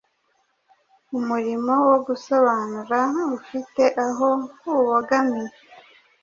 Umurimo 1.17 1.73
wo 1.87 1.97
gusobanura 2.07 2.99
ufite 3.37 3.83
aho 4.05 4.29
ubogamiye, 4.75 5.51